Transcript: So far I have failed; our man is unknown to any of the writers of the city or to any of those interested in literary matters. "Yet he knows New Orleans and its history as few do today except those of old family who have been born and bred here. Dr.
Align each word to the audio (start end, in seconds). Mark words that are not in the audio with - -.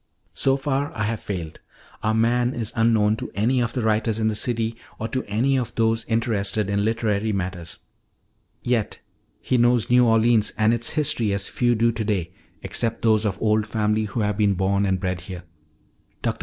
So 0.33 0.57
far 0.57 0.91
I 0.97 1.03
have 1.03 1.19
failed; 1.21 1.59
our 2.01 2.15
man 2.15 2.55
is 2.55 2.73
unknown 2.75 3.17
to 3.17 3.29
any 3.35 3.61
of 3.61 3.73
the 3.73 3.83
writers 3.83 4.17
of 4.19 4.29
the 4.29 4.33
city 4.33 4.75
or 4.97 5.07
to 5.09 5.23
any 5.25 5.59
of 5.59 5.75
those 5.75 6.05
interested 6.05 6.71
in 6.71 6.83
literary 6.83 7.31
matters. 7.31 7.77
"Yet 8.63 8.97
he 9.41 9.59
knows 9.59 9.91
New 9.91 10.07
Orleans 10.07 10.53
and 10.57 10.73
its 10.73 10.89
history 10.97 11.31
as 11.35 11.47
few 11.47 11.75
do 11.75 11.91
today 11.91 12.33
except 12.63 13.03
those 13.03 13.27
of 13.27 13.39
old 13.43 13.67
family 13.67 14.05
who 14.05 14.21
have 14.21 14.37
been 14.39 14.55
born 14.55 14.87
and 14.87 14.99
bred 14.99 15.21
here. 15.21 15.43
Dr. 16.23 16.39